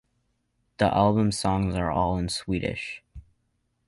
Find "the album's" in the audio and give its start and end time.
0.79-1.37